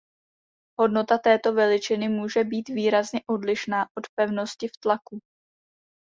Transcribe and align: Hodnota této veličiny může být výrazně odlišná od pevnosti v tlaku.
Hodnota 0.79 1.17
této 1.17 1.53
veličiny 1.53 2.09
může 2.09 2.43
být 2.43 2.69
výrazně 2.69 3.21
odlišná 3.29 3.85
od 3.97 4.03
pevnosti 4.15 4.67
v 4.67 4.71
tlaku. 4.83 5.19